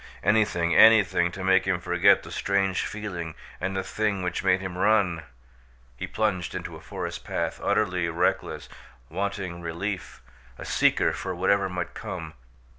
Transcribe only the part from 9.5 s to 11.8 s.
relief, a seeker for whatever